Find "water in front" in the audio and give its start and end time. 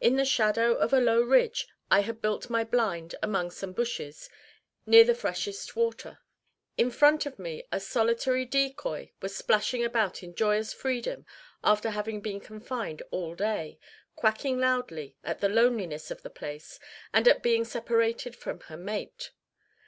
5.76-7.26